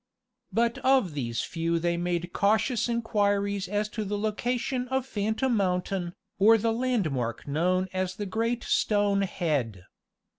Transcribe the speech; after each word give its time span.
But 0.51 0.79
of 0.79 1.13
these 1.13 1.41
few 1.41 1.77
they 1.77 1.95
made 1.95 2.33
cautious 2.33 2.89
inquiries 2.89 3.67
as 3.67 3.87
to 3.89 4.03
the 4.03 4.17
location 4.17 4.87
of 4.87 5.05
Phantom 5.05 5.55
Mountain, 5.55 6.15
or 6.39 6.57
the 6.57 6.73
landmark 6.73 7.47
known 7.47 7.87
as 7.93 8.15
the 8.15 8.25
great 8.25 8.63
stone 8.63 9.21
head. 9.21 9.83